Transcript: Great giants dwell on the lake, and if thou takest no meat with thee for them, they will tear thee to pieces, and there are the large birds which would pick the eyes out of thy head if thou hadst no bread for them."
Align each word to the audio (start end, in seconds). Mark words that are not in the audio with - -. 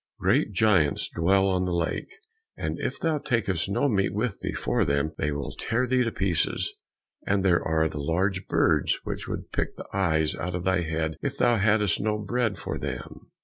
Great 0.19 0.51
giants 0.51 1.07
dwell 1.13 1.47
on 1.47 1.65
the 1.65 1.71
lake, 1.75 2.09
and 2.57 2.79
if 2.79 2.99
thou 2.99 3.19
takest 3.19 3.69
no 3.69 3.87
meat 3.87 4.11
with 4.15 4.39
thee 4.39 4.51
for 4.51 4.83
them, 4.83 5.13
they 5.19 5.31
will 5.31 5.51
tear 5.59 5.85
thee 5.85 6.03
to 6.03 6.11
pieces, 6.11 6.73
and 7.27 7.45
there 7.45 7.63
are 7.63 7.87
the 7.87 7.99
large 8.01 8.47
birds 8.47 8.97
which 9.03 9.27
would 9.27 9.51
pick 9.51 9.75
the 9.77 9.85
eyes 9.93 10.33
out 10.33 10.55
of 10.55 10.63
thy 10.63 10.81
head 10.81 11.17
if 11.21 11.37
thou 11.37 11.57
hadst 11.57 12.01
no 12.01 12.17
bread 12.17 12.57
for 12.57 12.79
them." 12.79 13.29